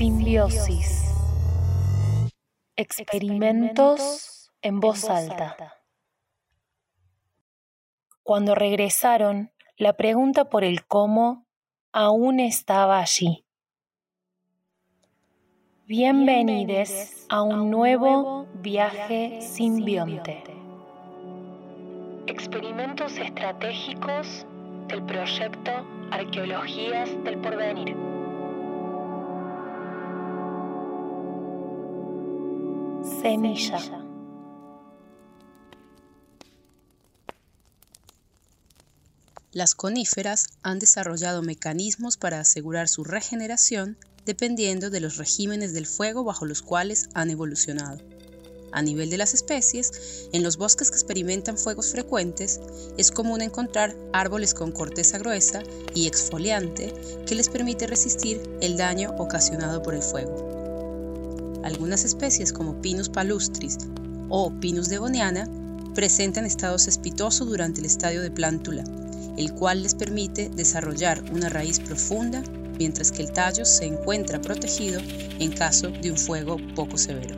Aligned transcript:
Simbiosis. 0.00 1.12
Experimentos 2.74 4.50
en 4.62 4.80
voz 4.80 5.04
alta. 5.10 5.74
Cuando 8.22 8.54
regresaron, 8.54 9.52
la 9.76 9.98
pregunta 9.98 10.48
por 10.48 10.64
el 10.64 10.86
cómo 10.86 11.46
aún 11.92 12.40
estaba 12.40 12.98
allí. 12.98 13.44
Bienvenidos 15.84 17.26
a 17.28 17.42
un 17.42 17.70
nuevo 17.70 18.46
viaje 18.54 19.42
simbionte. 19.42 20.42
Experimentos 22.26 23.18
estratégicos 23.18 24.46
del 24.88 25.02
proyecto 25.02 25.72
Arqueologías 26.10 27.22
del 27.22 27.36
Porvenir. 27.36 28.09
Semilla. 33.20 33.78
Las 39.52 39.74
coníferas 39.74 40.46
han 40.62 40.78
desarrollado 40.78 41.42
mecanismos 41.42 42.16
para 42.16 42.40
asegurar 42.40 42.88
su 42.88 43.04
regeneración 43.04 43.98
dependiendo 44.24 44.88
de 44.88 45.00
los 45.00 45.18
regímenes 45.18 45.74
del 45.74 45.86
fuego 45.86 46.24
bajo 46.24 46.46
los 46.46 46.62
cuales 46.62 47.10
han 47.12 47.30
evolucionado. 47.30 47.98
A 48.72 48.80
nivel 48.80 49.10
de 49.10 49.18
las 49.18 49.34
especies, 49.34 50.28
en 50.32 50.42
los 50.42 50.56
bosques 50.56 50.90
que 50.90 50.96
experimentan 50.96 51.58
fuegos 51.58 51.90
frecuentes, 51.90 52.60
es 52.96 53.10
común 53.10 53.42
encontrar 53.42 53.96
árboles 54.12 54.54
con 54.54 54.72
corteza 54.72 55.18
gruesa 55.18 55.62
y 55.94 56.06
exfoliante 56.06 56.94
que 57.26 57.34
les 57.34 57.48
permite 57.48 57.86
resistir 57.86 58.40
el 58.62 58.76
daño 58.76 59.10
ocasionado 59.18 59.82
por 59.82 59.94
el 59.94 60.02
fuego. 60.02 60.59
Algunas 61.62 62.04
especies 62.04 62.52
como 62.52 62.80
Pinus 62.80 63.08
palustris 63.08 63.78
o 64.28 64.52
Pinus 64.60 64.88
devoniana 64.88 65.48
presentan 65.94 66.46
estado 66.46 66.78
cespitoso 66.78 67.44
durante 67.44 67.80
el 67.80 67.86
estadio 67.86 68.22
de 68.22 68.30
plántula, 68.30 68.84
el 69.36 69.52
cual 69.54 69.82
les 69.82 69.94
permite 69.94 70.48
desarrollar 70.50 71.22
una 71.32 71.48
raíz 71.48 71.80
profunda 71.80 72.42
mientras 72.78 73.12
que 73.12 73.22
el 73.22 73.32
tallo 73.32 73.64
se 73.64 73.84
encuentra 73.84 74.40
protegido 74.40 75.00
en 75.38 75.52
caso 75.52 75.88
de 75.88 76.10
un 76.10 76.16
fuego 76.16 76.56
poco 76.74 76.96
severo. 76.96 77.36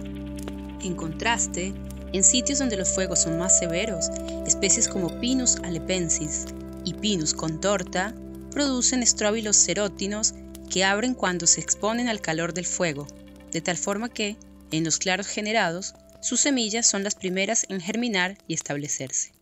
En 0.83 0.95
contraste, 0.95 1.75
en 2.13 2.23
sitios 2.23 2.59
donde 2.59 2.77
los 2.77 2.91
fuegos 2.91 3.21
son 3.23 3.39
más 3.39 3.59
severos, 3.59 4.09
especies 4.47 4.87
como 4.87 5.19
Pinus 5.19 5.57
alepensis 5.65 6.45
y 6.85 6.95
Pinus 6.95 7.35
contorta 7.35 8.15
producen 8.51 9.03
estróbilos 9.03 9.57
serótinos 9.57 10.35
que 10.71 10.85
abren 10.85 11.15
cuando 11.15 11.47
se 11.47 11.61
exponen 11.61 12.09
al 12.09 12.21
calor 12.21 12.53
del 12.53 12.67
fuego, 12.67 13.07
de 13.53 13.61
tal 13.61 13.77
forma 13.77 14.09
que, 14.09 14.37
en 14.71 14.85
los 14.85 14.99
claros 14.99 15.27
generados, 15.27 15.95
sus 16.21 16.41
semillas 16.41 16.87
son 16.87 17.05
las 17.05 17.15
primeras 17.15 17.67
en 17.69 17.81
germinar 17.81 18.39
y 18.49 18.55
establecerse. 18.55 19.33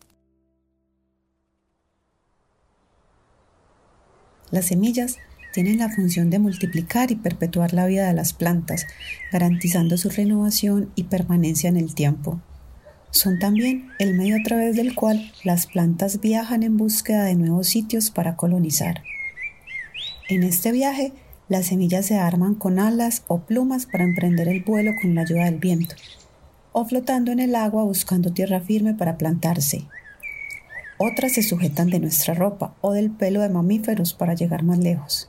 Las 4.51 4.67
semillas 4.67 5.19
tienen 5.53 5.79
la 5.79 5.89
función 5.89 6.31
de 6.31 6.39
multiplicar 6.39 7.11
y 7.11 7.17
perpetuar 7.17 7.73
la 7.73 7.87
vida 7.87 8.07
de 8.07 8.15
las 8.15 8.33
plantas, 8.33 8.87
garantizando 9.33 9.97
su 9.97 10.09
renovación 10.11 10.93
y 10.97 11.05
permanencia 11.05 11.69
en 11.69 11.77
el 11.77 11.95
tiempo. 11.95 12.41
Son 13.11 13.39
también 13.39 13.91
el 13.99 14.15
medio 14.15 14.37
a 14.37 14.43
través 14.45 14.77
del 14.77 14.95
cual 14.95 15.33
las 15.43 15.67
plantas 15.67 16.21
viajan 16.21 16.63
en 16.63 16.77
búsqueda 16.77 17.25
de 17.25 17.35
nuevos 17.35 17.69
sitios 17.69 18.11
para 18.11 18.37
colonizar. 18.37 19.03
En 20.29 20.45
este 20.45 20.71
viaje, 20.71 21.13
las 21.51 21.67
semillas 21.67 22.07
se 22.07 22.17
arman 22.17 22.55
con 22.55 22.79
alas 22.79 23.25
o 23.27 23.41
plumas 23.41 23.85
para 23.85 24.05
emprender 24.05 24.47
el 24.47 24.63
vuelo 24.63 24.93
con 25.03 25.17
la 25.17 25.23
ayuda 25.23 25.47
del 25.47 25.59
viento, 25.59 25.97
o 26.71 26.85
flotando 26.85 27.33
en 27.33 27.41
el 27.41 27.57
agua 27.57 27.83
buscando 27.83 28.33
tierra 28.33 28.61
firme 28.61 28.95
para 28.95 29.19
plantarse. 29.19 29.89
Otras 30.97 31.33
se 31.33 31.43
sujetan 31.43 31.91
de 31.91 31.99
nuestra 31.99 32.35
ropa 32.35 32.77
o 32.81 32.93
del 32.93 33.11
pelo 33.11 33.41
de 33.41 33.49
mamíferos 33.49 34.15
para 34.15 34.35
llegar 34.35 34.63
más 34.63 34.79
lejos. 34.79 35.29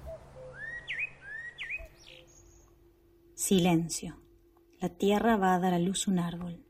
Silencio. 3.34 4.22
La 4.80 4.90
tierra 4.90 5.38
va 5.38 5.56
a 5.56 5.60
dar 5.60 5.74
a 5.74 5.80
luz 5.80 6.08
un 6.08 6.20
árbol. 6.20 6.64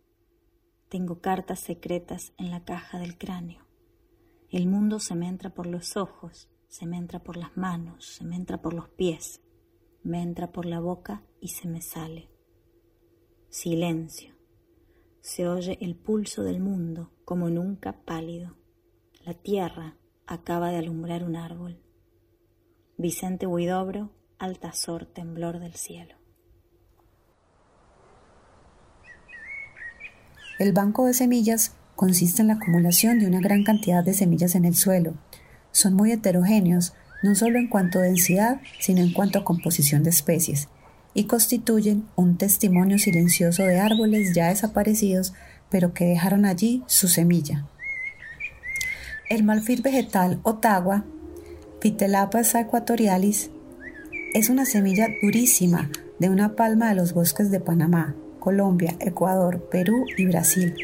Tengo 0.88 1.20
cartas 1.20 1.60
secretas 1.60 2.32
en 2.38 2.52
la 2.52 2.64
caja 2.64 3.00
del 3.00 3.18
cráneo. 3.18 3.66
El 4.50 4.68
mundo 4.68 5.00
se 5.00 5.14
me 5.14 5.28
entra 5.28 5.50
por 5.50 5.68
los 5.68 5.98
ojos, 5.98 6.48
se 6.72 6.86
me 6.86 6.96
entra 6.96 7.20
por 7.20 7.36
las 7.36 7.58
manos, 7.58 8.06
se 8.06 8.24
me 8.24 8.38
entra 8.38 8.62
por 8.62 8.74
los 8.74 8.88
pies, 8.88 9.42
me 10.04 10.22
entra 10.22 10.52
por 10.52 10.66
la 10.66 10.80
boca 10.80 11.24
y 11.40 11.50
se 11.50 11.68
me 11.68 11.82
sale. 11.82 12.30
Silencio. 13.50 14.36
Se 15.22 15.48
oye 15.48 15.78
el 15.82 15.96
pulso 15.96 16.44
del 16.44 16.60
mundo 16.60 17.12
como 17.26 17.50
nunca 17.50 18.04
pálido. 18.04 18.58
La 19.24 19.34
tierra 19.34 19.98
acaba 20.26 20.72
de 20.72 20.78
alumbrar 20.78 21.24
un 21.24 21.36
árbol. 21.36 21.82
Vicente 22.98 23.46
Huidobro, 23.46 24.12
Altazor, 24.40 25.06
temblor 25.06 25.60
del 25.60 25.76
cielo. 25.76 26.16
El 30.58 30.74
banco 30.74 31.06
de 31.06 31.14
semillas 31.14 31.76
consiste 31.96 32.42
en 32.42 32.48
la 32.48 32.56
acumulación 32.56 33.20
de 33.20 33.28
una 33.28 33.40
gran 33.40 33.64
cantidad 33.64 34.04
de 34.04 34.14
semillas 34.14 34.56
en 34.56 34.66
el 34.66 34.76
suelo. 34.76 35.16
Son 35.72 35.94
muy 35.94 36.12
heterogéneos, 36.12 36.94
no 37.24 37.36
solo 37.36 37.60
en 37.60 37.68
cuanto 37.68 38.00
a 38.00 38.04
densidad, 38.04 38.62
sino 38.80 39.02
en 39.02 39.14
cuanto 39.14 39.40
a 39.40 39.44
composición 39.44 40.04
de 40.04 40.10
especies, 40.10 40.68
y 41.14 41.26
constituyen 41.26 42.06
un 42.16 42.38
testimonio 42.38 42.98
silencioso 42.98 43.64
de 43.64 43.80
árboles 43.80 44.34
ya 44.34 44.48
desaparecidos, 44.48 45.34
pero 45.70 45.94
que 45.94 46.06
dejaron 46.06 46.46
allí 46.46 46.84
su 46.88 47.08
semilla. 47.08 47.66
El 49.30 49.44
malfil 49.44 49.82
vegetal 49.82 50.40
Ottawa, 50.44 51.06
Phytelapas 51.80 52.54
equatorialis, 52.56 53.50
es 54.34 54.50
una 54.50 54.66
semilla 54.66 55.08
durísima 55.22 55.90
de 56.20 56.30
una 56.30 56.56
palma 56.56 56.90
de 56.90 56.96
los 56.96 57.14
bosques 57.14 57.52
de 57.52 57.60
Panamá, 57.60 58.16
Colombia, 58.40 58.96
Ecuador, 59.00 59.68
Perú 59.72 60.06
y 60.18 60.26
Brasil. 60.26 60.76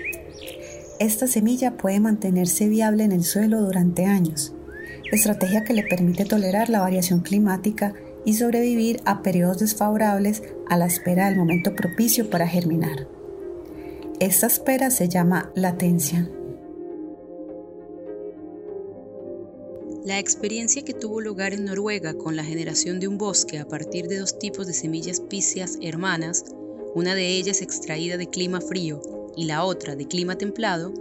Esta 1.00 1.28
semilla 1.28 1.78
puede 1.78 2.00
mantenerse 2.00 2.68
viable 2.68 3.03
en 3.03 3.12
el 3.12 3.24
suelo 3.24 3.62
durante 3.62 4.06
años, 4.06 4.53
estrategia 5.12 5.63
que 5.63 5.73
le 5.73 5.84
permite 5.84 6.25
tolerar 6.25 6.69
la 6.69 6.81
variación 6.81 7.22
climática 7.22 7.94
y 8.25 8.34
sobrevivir 8.34 9.01
a 9.06 9.22
periodos 9.22 9.59
desfavorables 9.59 10.44
a 10.68 10.78
la 10.78 10.85
espera 10.85 11.28
del 11.28 11.38
momento 11.38 11.75
propicio 11.75 12.29
para 12.29 12.47
germinar. 12.47 13.07
Esta 14.19 14.47
espera 14.47 14.90
se 14.90 15.07
llama 15.07 15.51
latencia. 15.56 16.29
La 20.03 20.19
experiencia 20.19 20.84
que 20.84 20.94
tuvo 20.94 21.22
lugar 21.22 21.53
en 21.53 21.66
Noruega 21.66 22.13
con 22.13 22.35
la 22.35 22.44
generación 22.44 23.00
de 23.00 23.07
un 23.07 23.17
bosque 23.17 23.59
a 23.59 23.67
partir 23.67 24.07
de 24.07 24.19
dos 24.19 24.40
tipos 24.40 24.66
de 24.66 24.73
semillas 24.73 25.19
píceas 25.19 25.78
hermanas 25.81 26.46
una 26.97 27.13
de 27.13 27.28
ellas 27.28 27.62
extraída 27.62 28.17
de 28.17 28.28
clima 28.28 28.59
frío 28.59 29.01
y 29.35 29.46
la 29.46 29.63
otra 29.63 29.96
de 29.96 30.07
clima 30.07 30.35
templado, 30.35 30.91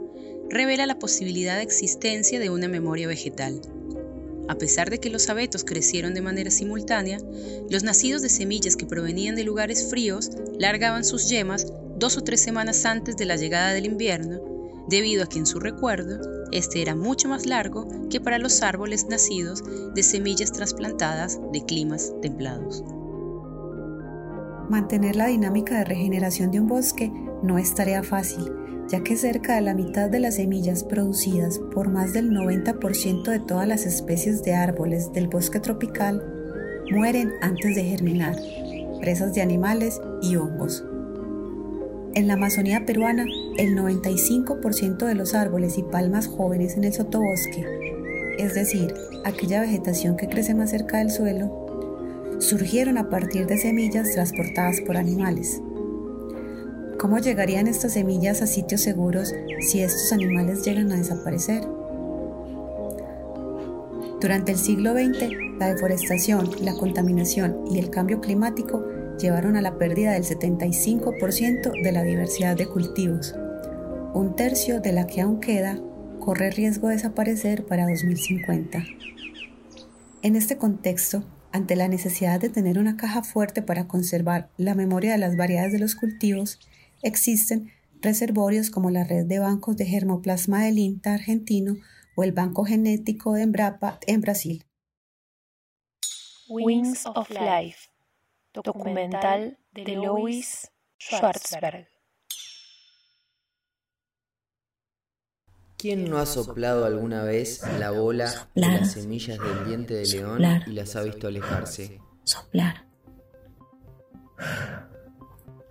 revela 0.50 0.84
la 0.84 0.98
posibilidad 0.98 1.56
de 1.56 1.62
existencia 1.62 2.38
de 2.38 2.50
una 2.50 2.68
memoria 2.68 3.08
vegetal. 3.08 3.62
A 4.48 4.54
pesar 4.56 4.90
de 4.90 4.98
que 4.98 5.10
los 5.10 5.28
abetos 5.28 5.64
crecieron 5.64 6.14
de 6.14 6.22
manera 6.22 6.50
simultánea, 6.50 7.18
los 7.68 7.82
nacidos 7.82 8.22
de 8.22 8.28
semillas 8.28 8.76
que 8.76 8.86
provenían 8.86 9.34
de 9.34 9.44
lugares 9.44 9.88
fríos 9.90 10.30
largaban 10.58 11.04
sus 11.04 11.28
yemas 11.28 11.72
dos 11.96 12.16
o 12.16 12.22
tres 12.22 12.40
semanas 12.40 12.84
antes 12.84 13.16
de 13.16 13.24
la 13.24 13.36
llegada 13.36 13.72
del 13.72 13.86
invierno, 13.86 14.40
debido 14.88 15.24
a 15.24 15.28
que 15.28 15.38
en 15.38 15.46
su 15.46 15.58
recuerdo 15.58 16.20
este 16.52 16.80
era 16.80 16.94
mucho 16.94 17.28
más 17.28 17.46
largo 17.46 17.88
que 18.08 18.20
para 18.20 18.38
los 18.38 18.62
árboles 18.62 19.06
nacidos 19.08 19.62
de 19.94 20.02
semillas 20.02 20.52
trasplantadas 20.52 21.40
de 21.52 21.64
climas 21.64 22.12
templados. 22.22 22.84
Mantener 24.68 25.16
la 25.16 25.26
dinámica 25.26 25.78
de 25.78 25.84
regeneración 25.84 26.50
de 26.50 26.60
un 26.60 26.68
bosque 26.68 27.10
no 27.42 27.58
es 27.58 27.74
tarea 27.74 28.02
fácil, 28.02 28.52
ya 28.88 29.02
que 29.02 29.16
cerca 29.16 29.56
de 29.56 29.60
la 29.60 29.74
mitad 29.74 30.08
de 30.08 30.20
las 30.20 30.36
semillas 30.36 30.84
producidas 30.84 31.58
por 31.58 31.88
más 31.90 32.12
del 32.12 32.30
90% 32.30 33.24
de 33.24 33.40
todas 33.40 33.66
las 33.66 33.84
especies 33.84 34.42
de 34.42 34.54
árboles 34.54 35.12
del 35.12 35.28
bosque 35.28 35.60
tropical 35.60 36.22
mueren 36.90 37.32
antes 37.40 37.74
de 37.74 37.84
germinar, 37.84 38.36
presas 39.00 39.34
de 39.34 39.42
animales 39.42 40.00
y 40.22 40.36
hongos. 40.36 40.84
En 42.14 42.28
la 42.28 42.34
Amazonía 42.34 42.86
peruana, 42.86 43.26
el 43.58 43.76
95% 43.76 45.04
de 45.04 45.14
los 45.14 45.34
árboles 45.34 45.76
y 45.78 45.82
palmas 45.82 46.28
jóvenes 46.28 46.76
en 46.76 46.84
el 46.84 46.92
sotobosque, 46.92 47.64
es 48.38 48.54
decir, 48.54 48.94
aquella 49.24 49.60
vegetación 49.60 50.16
que 50.16 50.28
crece 50.28 50.54
más 50.54 50.70
cerca 50.70 50.98
del 50.98 51.10
suelo, 51.10 51.66
surgieron 52.38 52.98
a 52.98 53.08
partir 53.08 53.46
de 53.46 53.58
semillas 53.58 54.12
transportadas 54.12 54.80
por 54.80 54.96
animales. 54.96 55.60
¿Cómo 57.06 57.18
llegarían 57.18 57.68
estas 57.68 57.92
semillas 57.92 58.42
a 58.42 58.48
sitios 58.48 58.80
seguros 58.80 59.32
si 59.60 59.80
estos 59.80 60.10
animales 60.12 60.64
llegan 60.64 60.90
a 60.90 60.96
desaparecer? 60.96 61.62
Durante 64.20 64.50
el 64.50 64.58
siglo 64.58 64.92
XX, 64.92 65.30
la 65.56 65.72
deforestación, 65.72 66.50
la 66.62 66.74
contaminación 66.74 67.62
y 67.70 67.78
el 67.78 67.90
cambio 67.90 68.20
climático 68.20 68.84
llevaron 69.20 69.54
a 69.54 69.62
la 69.62 69.78
pérdida 69.78 70.14
del 70.14 70.24
75% 70.24 71.80
de 71.80 71.92
la 71.92 72.02
diversidad 72.02 72.56
de 72.56 72.66
cultivos. 72.66 73.36
Un 74.12 74.34
tercio 74.34 74.80
de 74.80 74.92
la 74.92 75.06
que 75.06 75.20
aún 75.20 75.38
queda 75.38 75.78
corre 76.18 76.50
riesgo 76.50 76.88
de 76.88 76.94
desaparecer 76.96 77.66
para 77.66 77.88
2050. 77.88 78.82
En 80.22 80.34
este 80.34 80.56
contexto, 80.56 81.22
ante 81.52 81.76
la 81.76 81.86
necesidad 81.86 82.40
de 82.40 82.48
tener 82.48 82.80
una 82.80 82.96
caja 82.96 83.22
fuerte 83.22 83.62
para 83.62 83.86
conservar 83.86 84.48
la 84.56 84.74
memoria 84.74 85.12
de 85.12 85.18
las 85.18 85.36
variedades 85.36 85.72
de 85.72 85.78
los 85.78 85.94
cultivos, 85.94 86.58
existen 87.02 87.72
reservorios 88.00 88.70
como 88.70 88.90
la 88.90 89.04
red 89.04 89.26
de 89.26 89.38
bancos 89.38 89.76
de 89.76 89.86
germoplasma 89.86 90.64
del 90.64 90.78
INTA 90.78 91.14
argentino 91.14 91.76
o 92.16 92.24
el 92.24 92.32
Banco 92.32 92.64
Genético 92.64 93.34
de 93.34 93.42
Embrapa 93.42 93.98
en 94.06 94.20
Brasil. 94.20 94.64
Wings 96.48 97.06
of 97.06 97.28
Life, 97.30 97.88
documental 98.54 99.58
de 99.72 99.96
Louis 99.96 100.70
Schwarzberg. 100.98 101.88
¿Quién 105.76 106.08
no 106.08 106.18
ha 106.18 106.26
soplado 106.26 106.86
alguna 106.86 107.22
vez 107.22 107.60
la 107.78 107.90
bola 107.90 108.48
de 108.54 108.62
las 108.62 108.92
semillas 108.92 109.38
del 109.38 109.66
diente 109.66 109.94
de 109.94 110.06
león 110.06 110.42
y 110.66 110.72
las 110.72 110.96
ha 110.96 111.02
visto 111.02 111.26
alejarse? 111.26 112.00
Soplar. 112.24 112.86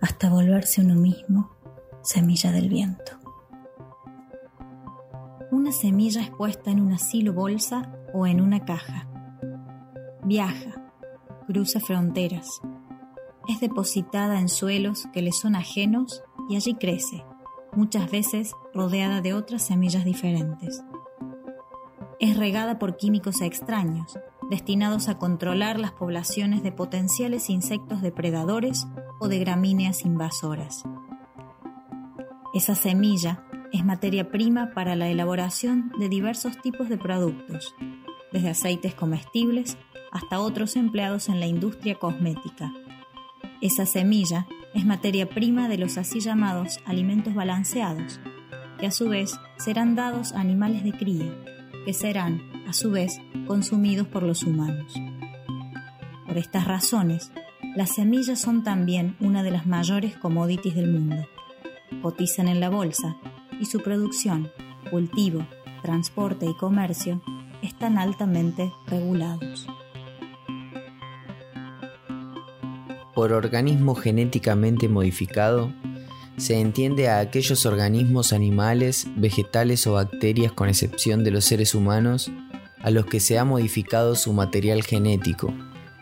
Hasta 0.00 0.28
volverse 0.28 0.80
uno 0.80 0.94
mismo 0.94 1.56
semilla 2.02 2.52
del 2.52 2.68
viento. 2.68 3.12
Una 5.50 5.72
semilla 5.72 6.20
es 6.20 6.30
puesta 6.30 6.70
en 6.70 6.80
una 6.80 6.98
silo 6.98 7.32
bolsa 7.32 7.92
o 8.12 8.26
en 8.26 8.40
una 8.40 8.64
caja. 8.64 9.08
Viaja, 10.22 10.92
cruza 11.46 11.80
fronteras, 11.80 12.60
es 13.48 13.60
depositada 13.60 14.40
en 14.40 14.48
suelos 14.48 15.06
que 15.12 15.22
le 15.22 15.32
son 15.32 15.56
ajenos 15.56 16.22
y 16.48 16.56
allí 16.56 16.74
crece 16.74 17.24
muchas 17.74 18.10
veces 18.10 18.52
rodeada 18.74 19.20
de 19.20 19.34
otras 19.34 19.62
semillas 19.62 20.04
diferentes. 20.04 20.82
Es 22.18 22.36
regada 22.36 22.78
por 22.78 22.96
químicos 22.96 23.40
extraños, 23.40 24.18
destinados 24.50 25.08
a 25.08 25.18
controlar 25.18 25.78
las 25.78 25.92
poblaciones 25.92 26.62
de 26.62 26.72
potenciales 26.72 27.50
insectos 27.50 28.02
depredadores 28.02 28.86
o 29.18 29.28
de 29.28 29.38
gramíneas 29.38 30.04
invasoras. 30.04 30.84
Esa 32.54 32.74
semilla 32.74 33.44
es 33.72 33.84
materia 33.84 34.30
prima 34.30 34.70
para 34.74 34.96
la 34.96 35.08
elaboración 35.08 35.92
de 35.98 36.08
diversos 36.08 36.60
tipos 36.60 36.88
de 36.88 36.96
productos, 36.96 37.74
desde 38.32 38.50
aceites 38.50 38.94
comestibles 38.94 39.76
hasta 40.12 40.40
otros 40.40 40.76
empleados 40.76 41.28
en 41.28 41.40
la 41.40 41.46
industria 41.46 41.96
cosmética. 41.96 42.72
Esa 43.60 43.86
semilla 43.86 44.46
es 44.74 44.84
materia 44.84 45.28
prima 45.28 45.68
de 45.68 45.78
los 45.78 45.98
así 45.98 46.20
llamados 46.20 46.80
alimentos 46.86 47.34
balanceados, 47.34 48.20
que 48.78 48.86
a 48.86 48.90
su 48.90 49.08
vez 49.08 49.38
serán 49.58 49.94
dados 49.94 50.32
a 50.32 50.40
animales 50.40 50.84
de 50.84 50.92
cría, 50.92 51.34
que 51.84 51.92
serán, 51.92 52.42
a 52.66 52.72
su 52.72 52.90
vez, 52.90 53.18
consumidos 53.46 54.06
por 54.06 54.22
los 54.22 54.42
humanos. 54.42 54.94
Por 56.26 56.36
estas 56.36 56.66
razones, 56.66 57.32
las 57.76 57.94
semillas 57.94 58.40
son 58.40 58.64
también 58.64 59.16
una 59.20 59.42
de 59.42 59.50
las 59.50 59.66
mayores 59.66 60.16
commodities 60.16 60.74
del 60.74 60.90
mundo. 60.90 61.28
Cotizan 62.00 62.48
en 62.48 62.58
la 62.58 62.70
bolsa 62.70 63.18
y 63.60 63.66
su 63.66 63.82
producción, 63.82 64.50
cultivo, 64.90 65.46
transporte 65.82 66.46
y 66.46 66.56
comercio 66.56 67.20
están 67.62 67.98
altamente 67.98 68.72
regulados. 68.86 69.66
Por 73.14 73.32
organismo 73.32 73.94
genéticamente 73.94 74.88
modificado, 74.88 75.70
se 76.38 76.58
entiende 76.58 77.10
a 77.10 77.18
aquellos 77.18 77.66
organismos 77.66 78.32
animales, 78.32 79.06
vegetales 79.16 79.86
o 79.86 79.92
bacterias 79.92 80.52
con 80.52 80.70
excepción 80.70 81.24
de 81.24 81.30
los 81.30 81.44
seres 81.44 81.74
humanos 81.74 82.30
a 82.80 82.90
los 82.90 83.04
que 83.04 83.20
se 83.20 83.38
ha 83.38 83.44
modificado 83.44 84.14
su 84.14 84.32
material 84.32 84.82
genético, 84.82 85.52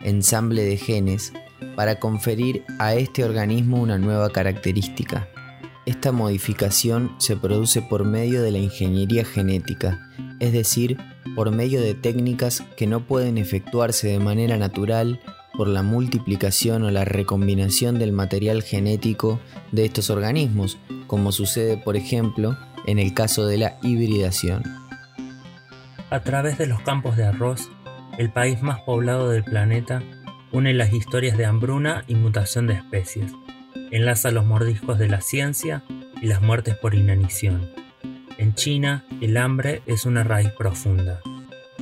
ensamble 0.01 0.63
de 0.63 0.77
genes, 0.77 1.33
para 1.75 1.99
conferir 1.99 2.63
a 2.79 2.95
este 2.95 3.23
organismo 3.23 3.81
una 3.81 3.97
nueva 3.97 4.29
característica. 4.29 5.27
Esta 5.85 6.11
modificación 6.11 7.15
se 7.19 7.35
produce 7.35 7.81
por 7.81 8.05
medio 8.05 8.41
de 8.41 8.51
la 8.51 8.57
ingeniería 8.57 9.23
genética, 9.23 10.09
es 10.39 10.51
decir, 10.51 10.97
por 11.35 11.51
medio 11.51 11.81
de 11.81 11.93
técnicas 11.93 12.63
que 12.75 12.87
no 12.87 13.01
pueden 13.05 13.37
efectuarse 13.37 14.07
de 14.07 14.19
manera 14.19 14.57
natural 14.57 15.19
por 15.55 15.67
la 15.67 15.83
multiplicación 15.83 16.83
o 16.83 16.91
la 16.91 17.05
recombinación 17.05 17.99
del 17.99 18.11
material 18.11 18.63
genético 18.63 19.39
de 19.71 19.85
estos 19.85 20.09
organismos, 20.09 20.77
como 21.07 21.31
sucede 21.31 21.77
por 21.77 21.95
ejemplo 21.95 22.57
en 22.87 22.99
el 22.99 23.13
caso 23.13 23.45
de 23.45 23.57
la 23.57 23.77
hibridación. 23.81 24.63
A 26.09 26.19
través 26.21 26.57
de 26.57 26.67
los 26.67 26.81
campos 26.81 27.15
de 27.15 27.25
arroz, 27.25 27.69
el 28.17 28.31
país 28.31 28.61
más 28.61 28.81
poblado 28.81 29.29
del 29.29 29.43
planeta 29.43 30.03
une 30.55 30.73
las 30.73 30.93
historias 30.93 31.37
de 31.37 31.45
hambruna 31.45 32.05
y 32.07 32.15
mutación 32.15 32.65
de 32.65 32.75
especies, 32.75 33.29
enlaza 33.91 34.31
los 34.31 34.45
mordiscos 34.45 34.97
de 34.97 35.09
la 35.09 35.19
ciencia 35.19 35.83
y 36.21 36.27
las 36.27 36.41
muertes 36.41 36.75
por 36.75 36.95
inanición. 36.95 37.69
En 38.37 38.55
China, 38.55 39.03
el 39.19 39.35
hambre 39.35 39.81
es 39.85 40.05
una 40.05 40.23
raíz 40.23 40.51
profunda. 40.51 41.19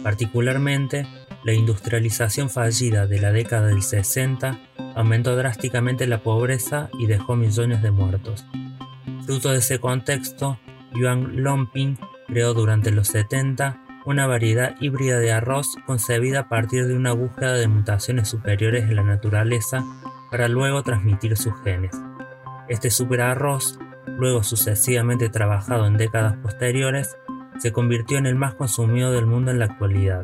Particularmente, 0.02 1.06
la 1.44 1.54
industrialización 1.54 2.50
fallida 2.50 3.06
de 3.06 3.22
la 3.22 3.32
década 3.32 3.68
del 3.68 3.84
60 3.84 4.60
aumentó 4.96 5.36
drásticamente 5.36 6.08
la 6.08 6.24
pobreza 6.24 6.90
y 6.98 7.06
dejó 7.06 7.36
millones 7.36 7.84
de 7.84 7.92
muertos. 7.92 8.44
Fruto 9.28 9.52
de 9.52 9.60
ese 9.60 9.80
contexto, 9.80 10.58
Yuan 10.96 11.44
Lomping 11.44 12.00
creó 12.28 12.56
durante 12.56 12.90
los 12.90 13.08
70 13.10 13.83
una 14.06 14.28
variedad 14.28 14.76
híbrida 14.80 15.20
de 15.20 15.32
arroz 15.32 15.76
concebida 15.86 16.42
a 16.42 16.50
partir 16.50 16.88
de 16.88 16.96
una 16.96 17.14
búsqueda 17.14 17.54
de 17.54 17.68
mutaciones 17.68 18.30
superiores 18.30 18.84
en 18.84 18.96
la 18.96 19.04
naturaleza 19.04 19.84
para 20.32 20.48
luego 20.48 20.84
transmitir 20.84 21.38
sus 21.38 21.54
genes. 21.64 21.92
Este 22.68 22.90
superarroz, 22.90 23.80
luego 24.08 24.44
sucesivamente 24.44 25.30
trabajado 25.30 25.86
en 25.86 25.98
décadas 25.98 26.38
posteriores, 26.38 27.18
se 27.60 27.72
convirtió 27.72 28.18
en 28.18 28.26
el 28.26 28.36
más 28.36 28.56
consumido 28.56 29.12
del 29.12 29.26
mundo 29.26 29.52
en 29.52 29.60
la 29.60 29.66
actualidad. 29.66 30.22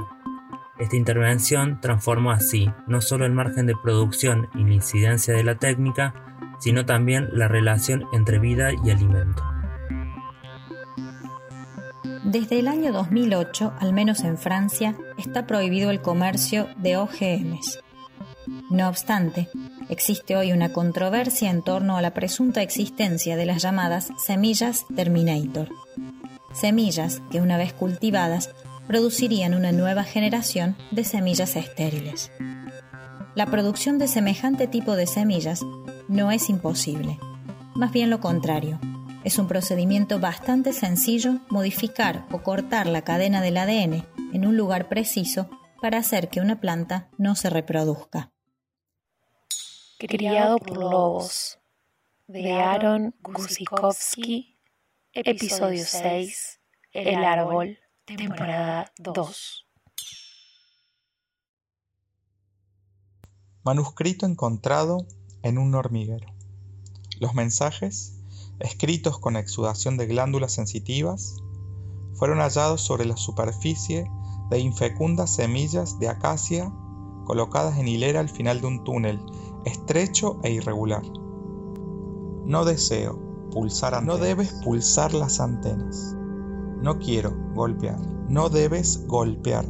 Esta 0.80 0.96
intervención 0.96 1.80
transformó 1.81 2.31
así 2.31 2.72
no 2.88 3.02
solo 3.02 3.26
el 3.26 3.34
margen 3.34 3.66
de 3.66 3.76
producción 3.76 4.50
y 4.56 4.64
la 4.64 4.74
incidencia 4.74 5.33
de 5.33 5.44
la 5.44 5.56
técnica, 5.56 6.14
sino 6.59 6.86
también 6.86 7.30
la 7.33 7.48
relación 7.48 8.06
entre 8.14 8.40
vida 8.40 8.71
y 8.83 8.90
alimento. 8.90 9.48
Desde 12.31 12.59
el 12.59 12.68
año 12.68 12.94
2008, 12.94 13.74
al 13.80 13.92
menos 13.92 14.19
en 14.19 14.38
Francia, 14.38 14.95
está 15.18 15.48
prohibido 15.48 15.90
el 15.90 16.00
comercio 16.00 16.68
de 16.78 16.95
OGMs. 16.95 17.80
No 18.69 18.88
obstante, 18.88 19.50
existe 19.90 20.38
hoy 20.38 20.52
una 20.52 20.71
controversia 20.71 21.50
en 21.50 21.64
torno 21.64 21.98
a 21.98 22.04
la 22.04 22.14
presunta 22.14 22.62
existencia 22.62 23.36
de 23.36 23.48
las 23.48 23.64
llamadas 23.64 24.09
semillas 24.24 24.86
Terminator. 24.95 25.69
Semillas 26.54 27.24
que 27.31 27.42
una 27.42 27.57
vez 27.57 27.74
cultivadas 27.74 28.52
producirían 28.86 29.56
una 29.56 29.71
nueva 29.71 30.04
generación 30.04 30.78
de 30.92 31.06
semillas 31.06 31.56
estériles. 31.56 32.31
La 33.33 33.48
producción 33.48 33.98
de 33.98 34.07
semejante 34.07 34.68
tipo 34.68 34.95
de 34.95 35.07
semillas 35.07 35.66
no 36.07 36.30
es 36.30 36.52
imposible, 36.52 37.18
más 37.74 37.92
bien 37.92 38.12
lo 38.12 38.19
contrario. 38.19 38.80
Es 39.30 39.38
un 39.38 39.48
procedimiento 39.48 40.19
bastante 40.19 40.74
sencillo 40.74 41.40
modificar 41.52 42.26
o 42.31 42.42
cortar 42.42 42.88
la 42.88 43.04
cadena 43.04 43.44
del 43.44 43.57
ADN 43.57 44.04
en 44.33 44.48
un 44.48 44.57
lugar 44.57 44.90
preciso 44.90 45.48
para 45.83 46.00
hacer 46.00 46.30
que 46.30 46.40
una 46.40 46.59
planta 46.59 47.12
no 47.19 47.36
se 47.36 47.52
reproduzca. 47.52 48.31
Criado 50.00 50.57
por 50.57 50.78
lobos, 50.78 51.59
de 52.26 52.54
Aaron 52.54 53.14
Gusikowski, 53.21 54.57
episodio 55.14 55.86
6, 55.86 56.59
El 56.94 57.24
árbol 57.24 57.78
temporada 58.06 58.92
2. 58.98 59.68
Manuscrito 63.64 64.26
encontrado 64.26 65.06
en 65.44 65.59
un 65.59 65.76
hormiguero. 65.76 66.33
Los 67.19 67.36
mensajes, 67.36 68.19
escritos 68.59 69.19
con 69.19 69.35
exudación 69.35 69.97
de 69.97 70.07
glándulas 70.07 70.54
sensitivas, 70.54 71.35
fueron 72.13 72.39
hallados 72.39 72.81
sobre 72.81 73.06
la 73.06 73.18
superficie 73.18 74.09
de 74.49 74.59
infecundas 74.59 75.35
semillas 75.35 75.99
de 75.99 76.09
acacia 76.09 76.71
colocadas 77.25 77.78
en 77.78 77.87
hilera 77.87 78.19
al 78.19 78.30
final 78.30 78.59
de 78.61 78.68
un 78.68 78.83
túnel 78.83 79.19
estrecho 79.66 80.39
e 80.44 80.51
irregular. 80.51 81.04
No 82.45 82.66
deseo 82.66 83.19
pulsar 83.51 83.94
antenas. 83.94 84.18
No 84.18 84.23
debes 84.23 84.51
pulsar 84.63 85.13
las 85.13 85.39
antenas. 85.39 86.16
No 86.81 86.97
quiero 86.97 87.35
golpear. 87.54 87.99
No 88.28 88.49
debes 88.49 89.06
golpear. 89.07 89.66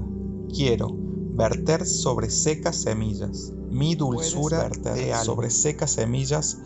Quiero 0.53 0.87
verter 0.91 1.85
sobre 1.85 2.29
secas 2.29 2.75
semillas, 2.75 3.53
mi 3.69 3.95
dulzura 3.95 4.69
de 4.69 5.13
alma. 5.13 5.23
sobre 5.23 5.49
secas 5.49 5.91
semillas, 5.91 6.57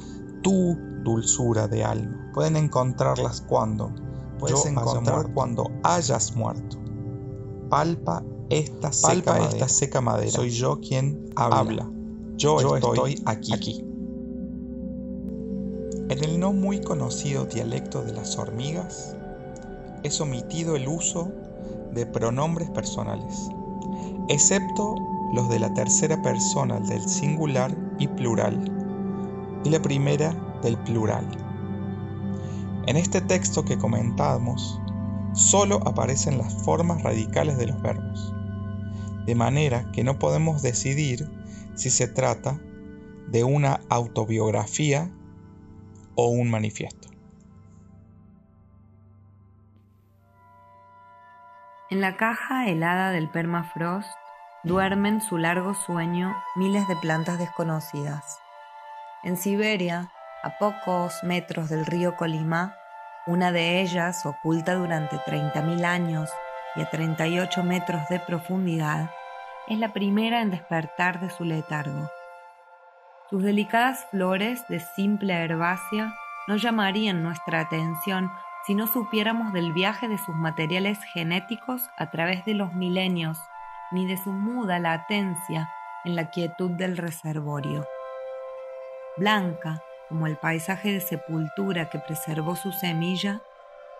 tu 0.43 0.77
dulzura 1.03 1.67
de 1.67 1.83
alma. 1.83 2.31
Pueden 2.33 2.55
encontrarlas 2.55 3.41
cuando, 3.41 3.91
puedes 4.39 4.65
encontrar 4.65 5.33
cuando 5.33 5.71
hayas 5.83 6.35
muerto. 6.35 6.77
Palpa 7.69 8.23
esta 8.49 8.91
seca, 8.91 9.33
madera. 9.33 9.49
esta 9.49 9.69
seca 9.69 10.01
madera. 10.01 10.31
Soy 10.31 10.49
yo 10.51 10.79
quien 10.79 11.29
habla. 11.35 11.89
Yo, 12.35 12.59
estoy, 12.75 13.21
aquí. 13.25 13.53
aquí. 13.53 13.85
En 16.09 16.23
el 16.23 16.39
no 16.39 16.51
muy 16.51 16.81
conocido 16.81 17.45
dialecto 17.45 18.03
de 18.03 18.13
las 18.13 18.37
hormigas, 18.37 19.15
es 20.03 20.19
omitido 20.19 20.75
el 20.75 20.87
uso 20.87 21.31
de 21.93 22.05
pronombres 22.05 22.69
personales, 22.71 23.49
excepto 24.27 24.95
los 25.33 25.49
de 25.49 25.59
la 25.59 25.73
tercera 25.73 26.21
persona 26.21 26.79
del 26.81 27.07
singular 27.07 27.75
y 27.99 28.07
plural, 28.07 28.72
y 29.63 29.69
la 29.69 29.81
primera 29.81 30.33
del 30.61 30.77
plural. 30.79 31.27
En 32.85 32.97
este 32.97 33.21
texto 33.21 33.63
que 33.63 33.77
comentamos, 33.77 34.79
solo 35.33 35.79
aparecen 35.87 36.37
las 36.37 36.63
formas 36.63 37.01
radicales 37.01 37.57
de 37.57 37.67
los 37.67 37.81
verbos, 37.81 38.33
de 39.25 39.35
manera 39.35 39.89
que 39.91 40.03
no 40.03 40.19
podemos 40.19 40.61
decidir 40.61 41.29
si 41.75 41.89
se 41.89 42.07
trata 42.07 42.59
de 43.27 43.43
una 43.43 43.79
autobiografía 43.89 45.09
o 46.15 46.27
un 46.27 46.51
manifiesto. 46.51 47.09
En 51.89 52.01
la 52.01 52.17
caja 52.17 52.67
helada 52.67 53.11
del 53.11 53.29
permafrost 53.29 54.09
duermen 54.63 55.21
su 55.21 55.37
largo 55.37 55.73
sueño 55.73 56.33
miles 56.55 56.87
de 56.87 56.95
plantas 56.95 57.37
desconocidas. 57.37 58.42
En 59.23 59.37
Siberia, 59.37 60.11
a 60.43 60.57
pocos 60.57 61.23
metros 61.23 61.69
del 61.69 61.85
río 61.85 62.17
Colima, 62.17 62.75
una 63.25 63.53
de 63.53 63.79
ellas, 63.79 64.25
oculta 64.25 64.75
durante 64.75 65.15
30.000 65.15 65.85
años 65.85 66.29
y 66.75 66.81
a 66.81 66.89
38 66.89 67.63
metros 67.63 68.01
de 68.09 68.19
profundidad, 68.19 69.09
es 69.69 69.79
la 69.79 69.93
primera 69.93 70.41
en 70.41 70.51
despertar 70.51 71.21
de 71.21 71.29
su 71.29 71.45
letargo. 71.45 72.09
Sus 73.29 73.43
delicadas 73.43 74.05
flores 74.11 74.67
de 74.67 74.81
simple 74.81 75.33
herbácea 75.33 76.13
no 76.49 76.57
llamarían 76.57 77.23
nuestra 77.23 77.61
atención 77.61 78.29
si 78.67 78.75
no 78.75 78.87
supiéramos 78.87 79.53
del 79.53 79.71
viaje 79.71 80.09
de 80.09 80.17
sus 80.17 80.35
materiales 80.35 80.99
genéticos 81.13 81.89
a 81.97 82.11
través 82.11 82.43
de 82.43 82.55
los 82.55 82.73
milenios, 82.73 83.39
ni 83.91 84.05
de 84.05 84.17
su 84.17 84.33
muda 84.33 84.79
latencia 84.79 85.69
en 86.03 86.17
la 86.17 86.29
quietud 86.29 86.71
del 86.71 86.97
reservorio. 86.97 87.85
Blanca, 89.15 89.83
como 90.09 90.25
el 90.25 90.37
paisaje 90.37 90.91
de 90.91 90.99
sepultura 90.99 91.89
que 91.89 91.99
preservó 91.99 92.55
su 92.55 92.71
semilla, 92.71 93.41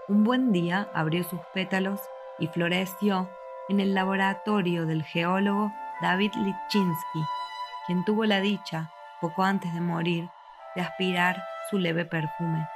un 0.08 0.24
buen 0.24 0.52
día 0.52 0.90
abrió 0.94 1.24
sus 1.24 1.40
pétalos 1.54 2.02
y 2.40 2.48
floreció 2.48 3.30
en 3.70 3.80
el 3.80 3.94
laboratorio 3.94 4.88
del 4.88 5.04
geólogo 5.04 5.72
David 6.02 6.32
Lichinsky, 6.36 7.24
quien 7.86 8.04
tuvo 8.06 8.26
la 8.26 8.40
dicha, 8.40 8.92
poco 9.22 9.44
antes 9.44 9.72
de 9.76 9.82
morir, 9.82 10.30
de 10.76 10.82
aspirar 10.82 11.44
su 11.70 11.78
leve 11.78 12.06
perfume. 12.06 12.68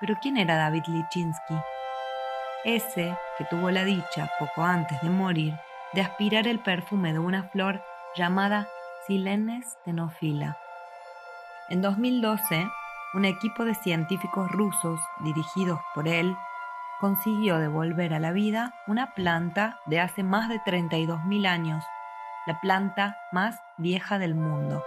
Pero 0.00 0.16
¿quién 0.20 0.36
era 0.36 0.56
David 0.56 0.84
Lichinsky? 0.86 1.54
Ese 2.64 3.16
que 3.38 3.44
tuvo 3.46 3.70
la 3.70 3.84
dicha, 3.84 4.30
poco 4.38 4.62
antes 4.62 5.00
de 5.00 5.08
morir, 5.08 5.58
de 5.94 6.02
aspirar 6.02 6.46
el 6.46 6.60
perfume 6.60 7.14
de 7.14 7.20
una 7.20 7.44
flor 7.44 7.82
llamada 8.14 8.68
Silenes 9.06 9.78
tenofila. 9.84 10.58
En 11.70 11.82
2012, 11.82 12.66
un 13.12 13.24
equipo 13.26 13.66
de 13.66 13.74
científicos 13.74 14.50
rusos 14.50 14.98
dirigidos 15.20 15.78
por 15.94 16.08
él 16.08 16.34
consiguió 16.98 17.58
devolver 17.58 18.14
a 18.14 18.20
la 18.20 18.32
vida 18.32 18.72
una 18.86 19.12
planta 19.12 19.78
de 19.84 20.00
hace 20.00 20.22
más 20.22 20.48
de 20.48 20.60
32.000 20.60 21.46
años, 21.46 21.84
la 22.46 22.58
planta 22.60 23.18
más 23.32 23.60
vieja 23.76 24.18
del 24.18 24.34
mundo. 24.34 24.82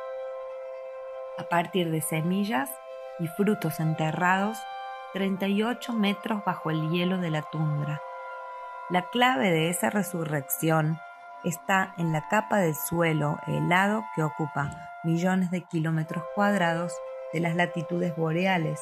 A 1.38 1.44
partir 1.44 1.92
de 1.92 2.02
semillas 2.02 2.72
y 3.20 3.28
frutos 3.28 3.80
enterrados 3.80 4.58
38 5.14 5.94
metros 5.94 6.44
bajo 6.44 6.72
el 6.72 6.90
hielo 6.90 7.20
de 7.20 7.30
la 7.30 7.44
tundra. 7.44 8.02
La 8.90 9.04
clave 9.10 9.52
de 9.52 9.70
esa 9.70 9.92
resurrección 9.92 11.00
está 11.44 11.94
en 11.98 12.12
la 12.12 12.28
capa 12.28 12.58
del 12.60 12.76
suelo 12.76 13.40
helado 13.48 14.04
que 14.16 14.24
ocupa 14.24 14.72
millones 15.04 15.52
de 15.52 15.64
kilómetros 15.64 16.24
cuadrados 16.36 16.94
de 17.34 17.40
las 17.40 17.56
latitudes 17.56 18.16
boreales 18.16 18.80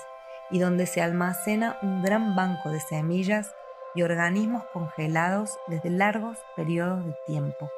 y 0.51 0.59
donde 0.59 0.85
se 0.85 1.01
almacena 1.01 1.77
un 1.81 2.01
gran 2.01 2.35
banco 2.35 2.69
de 2.69 2.79
semillas 2.79 3.53
y 3.95 4.01
organismos 4.01 4.63
congelados 4.73 5.57
desde 5.67 5.89
largos 5.89 6.37
periodos 6.55 7.05
de 7.05 7.15
tiempo. 7.27 7.69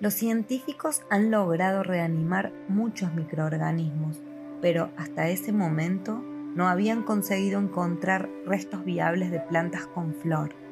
Los 0.00 0.14
científicos 0.14 1.02
han 1.10 1.30
logrado 1.30 1.82
reanimar 1.82 2.52
muchos 2.68 3.12
microorganismos, 3.14 4.22
pero 4.60 4.90
hasta 4.96 5.28
ese 5.28 5.52
momento 5.52 6.20
no 6.54 6.68
habían 6.68 7.02
conseguido 7.02 7.60
encontrar 7.60 8.28
restos 8.44 8.84
viables 8.84 9.30
de 9.30 9.40
plantas 9.40 9.86
con 9.86 10.14
flor. 10.14 10.63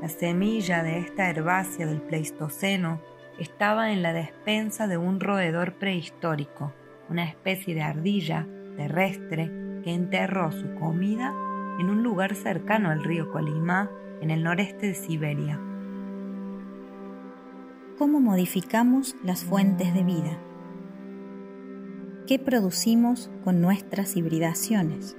La 0.00 0.08
semilla 0.08 0.82
de 0.82 0.98
esta 0.98 1.28
herbácea 1.28 1.86
del 1.86 2.00
Pleistoceno 2.00 3.02
estaba 3.38 3.92
en 3.92 4.00
la 4.00 4.14
despensa 4.14 4.86
de 4.86 4.96
un 4.96 5.20
roedor 5.20 5.74
prehistórico, 5.74 6.72
una 7.10 7.24
especie 7.24 7.74
de 7.74 7.82
ardilla 7.82 8.46
terrestre 8.76 9.50
que 9.84 9.92
enterró 9.92 10.52
su 10.52 10.74
comida 10.76 11.34
en 11.78 11.90
un 11.90 12.02
lugar 12.02 12.34
cercano 12.34 12.88
al 12.88 13.04
río 13.04 13.30
Colima, 13.30 13.90
en 14.22 14.30
el 14.30 14.42
noreste 14.42 14.86
de 14.86 14.94
Siberia. 14.94 15.60
¿Cómo 17.98 18.20
modificamos 18.20 19.16
las 19.22 19.44
fuentes 19.44 19.92
de 19.92 20.02
vida? 20.02 20.38
¿Qué 22.26 22.38
producimos 22.38 23.30
con 23.44 23.60
nuestras 23.60 24.16
hibridaciones? 24.16 25.14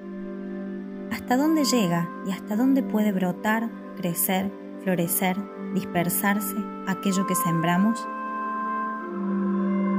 ¿Hasta 1.11 1.37
dónde 1.37 1.65
llega 1.65 2.09
y 2.25 2.31
hasta 2.31 2.55
dónde 2.55 2.81
puede 2.81 3.11
brotar, 3.11 3.69
crecer, 3.97 4.49
florecer, 4.83 5.37
dispersarse 5.73 6.55
aquello 6.87 7.25
que 7.27 7.35
sembramos? 7.35 8.05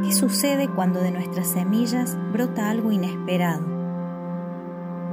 ¿Qué 0.05 0.13
sucede 0.13 0.69
cuando 0.69 1.01
de 1.01 1.13
nuestras 1.13 1.49
semillas 1.49 2.19
brota 2.33 2.71
algo 2.71 2.91
inesperado? 2.91 3.65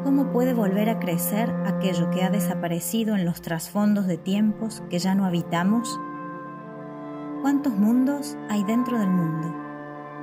¿Cómo 0.04 0.32
puede 0.32 0.54
volver 0.54 0.90
a 0.90 1.00
crecer 1.00 1.54
aquello 1.66 2.10
que 2.10 2.24
ha 2.24 2.30
desaparecido 2.30 3.16
en 3.16 3.26
los 3.26 3.42
trasfondos 3.42 4.08
de 4.08 4.18
tiempos 4.18 4.82
que 4.90 5.00
ya 5.00 5.14
no 5.14 5.26
habitamos? 5.26 6.00
¿Cuántos 7.42 7.74
mundos 7.74 8.38
hay 8.50 8.64
dentro 8.64 8.98
del 8.98 9.10
mundo? 9.10 9.54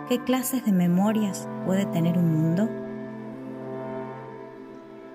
¿Qué 0.08 0.22
clases 0.24 0.64
de 0.64 0.72
memorias 0.72 1.48
puede 1.64 1.86
tener 1.86 2.18
un 2.18 2.32
mundo? 2.32 2.85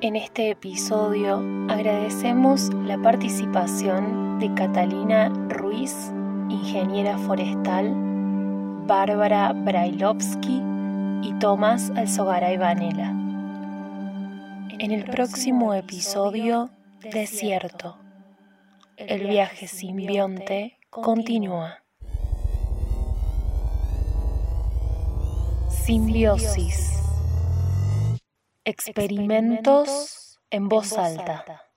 En 0.04 0.16
este 0.16 0.50
episodio 0.50 1.44
agradecemos 1.70 2.74
la 2.74 2.98
participación 2.98 4.40
de 4.40 4.52
Catalina 4.56 5.30
Ruiz, 5.48 6.12
ingeniera 6.50 7.20
forestal 7.20 7.94
Bárbara 8.88 9.54
Brailovsky 9.54 10.60
y 11.22 11.34
Tomás 11.40 11.92
Alzogaray 11.92 12.58
Vanela. 12.58 13.12
En 14.80 14.90
el 14.92 15.04
próximo 15.04 15.76
episodio, 15.76 16.72
Desierto. 17.04 17.96
El 18.98 19.28
viaje 19.28 19.68
simbionte 19.68 20.80
continúa. 20.90 21.78
Simbiosis. 25.70 27.11
Experimentos 28.64 30.40
en 30.52 30.70
voz 30.70 30.94
alta. 30.94 31.71